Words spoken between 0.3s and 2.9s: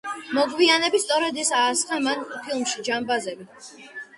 მოგვიანებით სწორედ ეს ასახა მან ფილმში